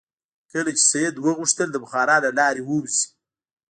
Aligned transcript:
کله 0.51 0.71
چې 0.77 0.83
سید 0.91 1.15
وغوښتل 1.19 1.69
د 1.71 1.77
بخارا 1.83 2.17
له 2.25 2.29
لارې 2.39 2.61
ووځي. 2.63 3.03